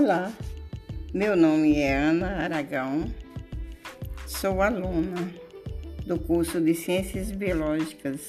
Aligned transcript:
Olá, 0.00 0.32
meu 1.12 1.34
nome 1.34 1.76
é 1.80 1.92
Ana 1.92 2.44
Aragão, 2.44 3.12
sou 4.28 4.62
aluna 4.62 5.28
do 6.06 6.16
curso 6.20 6.60
de 6.60 6.72
Ciências 6.72 7.32
Biológicas 7.32 8.28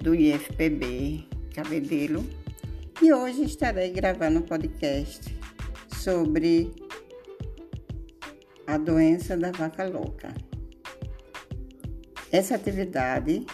do 0.00 0.14
IFPB 0.14 1.26
Cabedelo 1.54 2.24
e 3.02 3.12
hoje 3.12 3.42
estarei 3.42 3.90
gravando 3.90 4.38
um 4.38 4.42
podcast 4.42 5.36
sobre 5.94 6.72
a 8.66 8.78
doença 8.78 9.36
da 9.36 9.52
vaca 9.52 9.86
louca. 9.86 10.32
Essa 12.32 12.54
atividade 12.54 13.44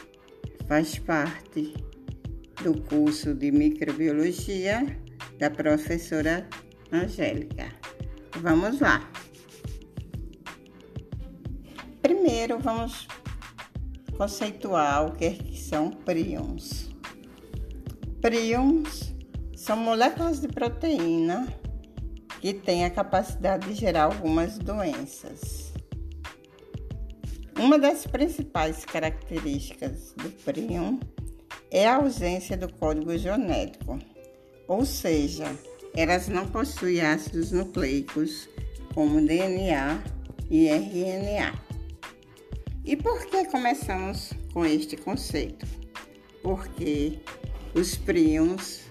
faz 0.68 1.00
parte 1.00 1.74
do 2.62 2.80
curso 2.82 3.34
de 3.34 3.50
microbiologia 3.50 4.86
da 5.36 5.50
professora 5.50 6.48
Angélica. 6.92 7.72
Vamos 8.40 8.80
lá. 8.80 9.08
Primeiro 12.02 12.58
vamos 12.58 13.08
conceituar 14.16 15.06
o 15.06 15.12
que 15.12 15.56
são 15.56 15.90
prions. 15.90 16.90
Prions 18.20 19.14
são 19.54 19.76
moléculas 19.76 20.40
de 20.40 20.48
proteína 20.48 21.46
que 22.40 22.54
têm 22.54 22.84
a 22.84 22.90
capacidade 22.90 23.66
de 23.66 23.74
gerar 23.74 24.04
algumas 24.04 24.58
doenças. 24.58 25.72
Uma 27.58 27.78
das 27.78 28.06
principais 28.06 28.84
características 28.84 30.12
do 30.12 30.30
prion 30.44 30.98
é 31.70 31.88
a 31.88 31.96
ausência 31.96 32.56
do 32.56 32.72
código 32.72 33.16
genético, 33.16 33.98
ou 34.68 34.84
seja, 34.84 35.46
elas 35.96 36.28
não 36.28 36.46
possuem 36.46 37.00
ácidos 37.00 37.52
nucleicos 37.52 38.48
como 38.94 39.20
DNA 39.26 40.02
e 40.50 40.68
RNA. 40.68 41.58
E 42.84 42.94
por 42.94 43.24
que 43.26 43.46
começamos 43.46 44.30
com 44.52 44.64
este 44.64 44.96
conceito? 44.96 45.66
Porque 46.42 47.18
os 47.74 47.96
prions 47.96 48.82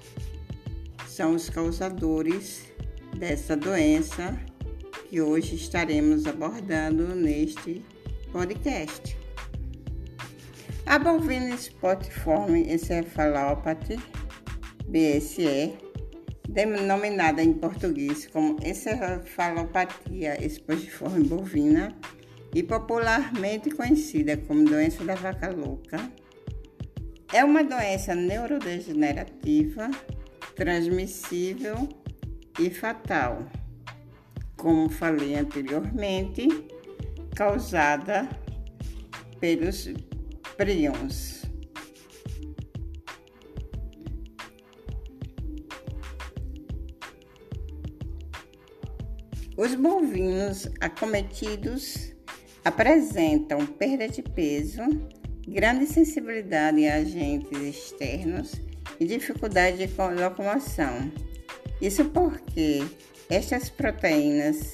são 1.08 1.36
os 1.36 1.50
causadores 1.50 2.64
dessa 3.16 3.56
doença 3.56 4.38
que 5.09 5.22
hoje 5.22 5.56
estaremos 5.56 6.25
abordando 6.25 7.16
neste 7.16 7.86
podcast. 8.31 9.16
A 10.88 11.00
bovina 11.00 11.56
Spotiforme 11.56 12.73
Encephalopathy, 12.73 13.97
BSE, 14.88 15.84
denominada 16.48 17.44
em 17.44 17.54
português 17.54 18.28
como 18.28 18.58
encefalopatia 18.64 20.44
espongiforme 20.44 21.24
bovina 21.24 21.96
e 22.54 22.64
popularmente 22.64 23.70
conhecida 23.72 24.38
como 24.38 24.64
doença 24.64 25.04
da 25.04 25.16
vaca 25.16 25.50
louca, 25.50 26.00
é 27.34 27.44
uma 27.44 27.64
doença 27.64 28.16
neurodegenerativa, 28.16 29.92
transmissível 30.56 31.90
e 32.59 32.70
fatal, 32.70 33.46
como 34.56 34.90
falei 34.90 35.36
anteriormente, 35.36 36.48
causada 37.36 38.30
pelos 39.40 39.90
prions. 40.56 41.45
Os 49.58 49.73
bovinos 49.73 50.67
acometidos 50.81 52.13
apresentam 52.66 53.66
perda 53.66 54.06
de 54.06 54.22
peso, 54.22 54.81
grande 55.47 55.85
sensibilidade 55.85 56.85
a 56.85 56.96
agentes 56.96 57.62
externos 57.62 58.59
e 59.00 59.06
dificuldade 59.06 59.78
de 59.78 59.94
locomoção. 60.22 61.09
Isso 61.81 62.03
porque 62.03 62.84
estas 63.30 63.69
proteínas 63.69 64.74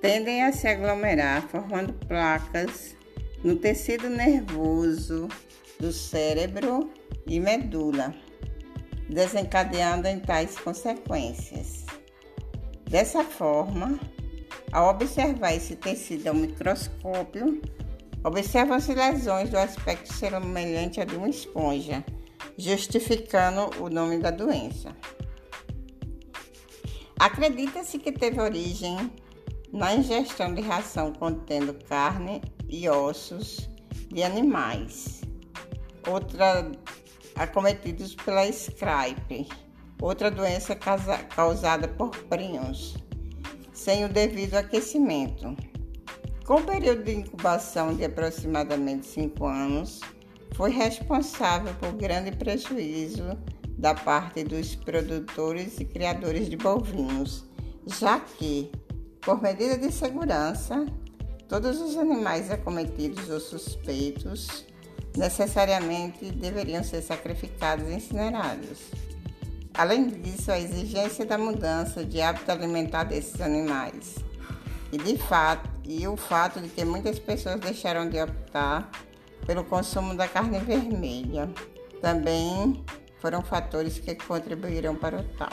tendem 0.00 0.42
a 0.42 0.52
se 0.52 0.66
aglomerar 0.66 1.48
formando 1.48 1.92
placas 1.92 2.96
no 3.44 3.54
tecido 3.54 4.10
nervoso 4.10 5.28
do 5.78 5.92
cérebro 5.92 6.90
e 7.24 7.38
medula, 7.38 8.12
desencadeando 9.08 10.08
em 10.08 10.18
tais 10.18 10.58
consequências. 10.58 11.87
Dessa 12.88 13.22
forma, 13.22 14.00
ao 14.72 14.88
observar 14.88 15.52
esse 15.54 15.76
tecido 15.76 16.28
ao 16.28 16.34
microscópio, 16.34 17.60
observam-se 18.24 18.94
lesões 18.94 19.50
do 19.50 19.58
aspecto 19.58 20.10
semelhante 20.10 20.98
a 20.98 21.04
de 21.04 21.14
uma 21.14 21.28
esponja, 21.28 22.02
justificando 22.56 23.68
o 23.82 23.90
nome 23.90 24.18
da 24.18 24.30
doença. 24.30 24.96
Acredita-se 27.18 27.98
que 27.98 28.10
teve 28.10 28.40
origem 28.40 29.12
na 29.70 29.94
ingestão 29.94 30.54
de 30.54 30.62
ração 30.62 31.12
contendo 31.12 31.74
carne 31.84 32.40
e 32.70 32.88
ossos 32.88 33.68
de 34.08 34.22
animais, 34.22 35.20
outra 36.06 36.72
acometidos 37.36 38.14
pela 38.14 38.46
Scripe 38.46 39.46
outra 40.00 40.30
doença 40.30 40.76
causada 40.76 41.88
por 41.88 42.10
prions, 42.24 42.96
sem 43.72 44.04
o 44.04 44.08
devido 44.08 44.54
aquecimento. 44.54 45.56
Com 46.46 46.56
o 46.56 46.64
período 46.64 47.04
de 47.04 47.14
incubação 47.14 47.94
de 47.94 48.04
aproximadamente 48.04 49.06
5 49.06 49.46
anos, 49.46 50.00
foi 50.54 50.70
responsável 50.70 51.74
por 51.74 51.92
grande 51.92 52.32
prejuízo 52.32 53.38
da 53.76 53.94
parte 53.94 54.42
dos 54.42 54.74
produtores 54.74 55.78
e 55.78 55.84
criadores 55.84 56.48
de 56.48 56.56
bovinos, 56.56 57.44
já 57.86 58.18
que, 58.18 58.72
por 59.20 59.40
medida 59.40 59.76
de 59.76 59.92
segurança, 59.92 60.86
todos 61.48 61.80
os 61.80 61.96
animais 61.96 62.50
acometidos 62.50 63.30
ou 63.30 63.38
suspeitos 63.38 64.66
necessariamente 65.16 66.30
deveriam 66.30 66.82
ser 66.82 67.02
sacrificados 67.02 67.88
e 67.88 67.94
incinerados. 67.94 69.07
Além 69.78 70.08
disso, 70.08 70.50
a 70.50 70.58
exigência 70.58 71.24
da 71.24 71.38
mudança 71.38 72.04
de 72.04 72.20
hábito 72.20 72.50
alimentar 72.50 73.04
desses 73.04 73.40
animais 73.40 74.16
e 74.90 74.98
de 74.98 75.16
fato 75.16 75.70
e 75.84 76.04
o 76.08 76.16
fato 76.16 76.60
de 76.60 76.68
que 76.68 76.84
muitas 76.84 77.20
pessoas 77.20 77.60
deixaram 77.60 78.10
de 78.10 78.20
optar 78.20 78.90
pelo 79.46 79.62
consumo 79.62 80.16
da 80.16 80.26
carne 80.26 80.58
vermelha 80.58 81.48
também 82.02 82.84
foram 83.20 83.40
fatores 83.40 84.00
que 84.00 84.16
contribuíram 84.16 84.96
para 84.96 85.20
o 85.20 85.24
tal. 85.36 85.48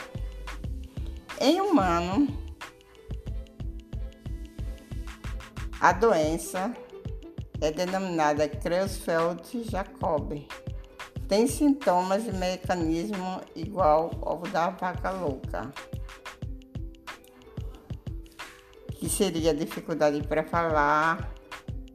Em 1.39 1.61
humano, 1.61 2.27
a 5.79 5.91
doença 5.91 6.75
é 7.61 7.71
denominada 7.71 8.49
Creutzfeldt-Jakob 8.49 10.47
tem 11.27 11.47
sintomas 11.47 12.27
e 12.27 12.31
mecanismo 12.31 13.41
igual 13.55 14.11
ao 14.21 14.37
da 14.43 14.69
vaca 14.69 15.11
louca, 15.11 15.71
que 18.99 19.09
seria 19.09 19.53
dificuldade 19.53 20.21
para 20.27 20.43
falar, 20.43 21.33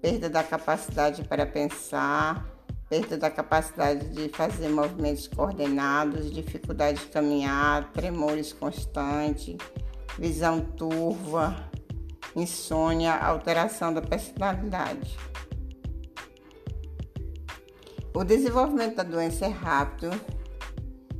perda 0.02 0.28
da 0.28 0.42
capacidade 0.42 1.22
para 1.24 1.46
pensar, 1.46 2.46
perda 2.88 3.16
da 3.16 3.30
capacidade 3.30 4.08
de 4.08 4.28
fazer 4.30 4.68
movimentos 4.68 5.28
coordenados, 5.28 6.32
dificuldade 6.32 6.98
de 6.98 7.06
caminhar, 7.06 7.92
tremores 7.92 8.52
constantes, 8.52 9.56
visão 10.18 10.60
turva, 10.60 11.70
insônia, 12.34 13.14
alteração 13.14 13.94
da 13.94 14.02
personalidade. 14.02 15.29
O 18.12 18.24
desenvolvimento 18.24 18.96
da 18.96 19.02
doença 19.04 19.46
é 19.46 19.48
rápido, 19.48 20.10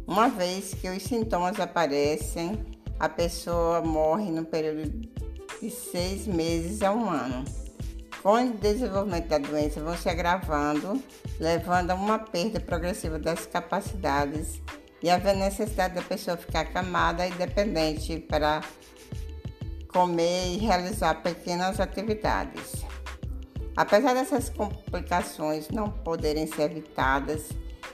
uma 0.08 0.28
vez 0.28 0.74
que 0.74 0.88
os 0.88 1.02
sintomas 1.04 1.60
aparecem, 1.60 2.66
a 2.98 3.08
pessoa 3.08 3.80
morre 3.80 4.28
no 4.32 4.44
período 4.44 5.08
de 5.62 5.70
seis 5.70 6.26
meses 6.26 6.82
a 6.82 6.90
um 6.92 7.08
ano. 7.08 7.44
Com 8.20 8.34
o 8.34 8.52
desenvolvimento 8.54 9.28
da 9.28 9.38
doença, 9.38 9.80
vão 9.80 9.96
se 9.96 10.08
agravando, 10.08 11.00
levando 11.38 11.92
a 11.92 11.94
uma 11.94 12.18
perda 12.18 12.58
progressiva 12.58 13.20
das 13.20 13.46
capacidades 13.46 14.60
e 15.00 15.08
haver 15.08 15.36
necessidade 15.36 15.94
da 15.94 16.02
pessoa 16.02 16.36
ficar 16.36 16.62
acamada 16.62 17.24
e 17.24 17.30
dependente 17.30 18.18
para 18.18 18.62
comer 19.86 20.54
e 20.54 20.58
realizar 20.58 21.22
pequenas 21.22 21.78
atividades. 21.78 22.89
Apesar 23.76 24.14
dessas 24.14 24.48
complicações 24.48 25.68
não 25.68 25.90
poderem 25.90 26.46
ser 26.46 26.70
evitadas, 26.70 27.48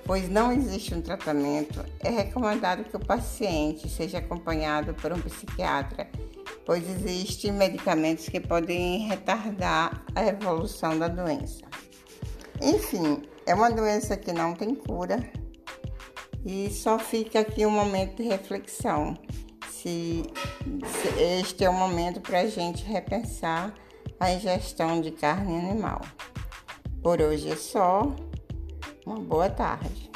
pois 0.05 0.29
não 0.29 0.53
existe 0.53 0.95
um 0.95 1.03
tratamento, 1.03 1.85
é 2.01 2.11
recomendado 2.11 2.85
que 2.85 2.97
o 2.97 3.01
paciente 3.01 3.89
seja 3.89 4.19
acompanhado 4.19 4.95
por 4.95 5.13
um 5.13 5.21
psiquiatra 5.21 6.09
pois 6.67 6.83
existem 6.91 7.53
medicamentos 7.53 8.29
que 8.29 8.41
podem 8.41 9.07
retardar 9.07 10.05
a 10.15 10.27
evolução 10.27 10.99
da 10.99 11.07
doença. 11.07 11.65
Enfim, 12.61 13.23
é 13.47 13.55
uma 13.55 13.71
doença 13.71 14.17
que 14.17 14.33
não 14.33 14.53
tem 14.53 14.75
cura 14.75 15.31
e 16.45 16.69
só 16.71 16.99
fica 16.99 17.41
aqui 17.41 17.65
um 17.65 17.71
momento 17.71 18.17
de 18.17 18.29
reflexão. 18.29 19.17
Se, 19.71 20.25
se 20.65 21.23
este 21.23 21.65
é 21.65 21.71
o 21.71 21.73
momento 21.73 22.21
para 22.21 22.41
a 22.41 22.47
gente 22.47 22.85
repensar 22.85 23.73
a 24.19 24.31
ingestão 24.33 25.01
de 25.01 25.11
carne 25.11 25.57
animal. 25.59 26.03
Por 27.03 27.21
hoje 27.21 27.51
é 27.51 27.57
só. 27.57 28.11
Uma 29.05 29.21
boa 29.21 29.49
tarde. 29.49 30.11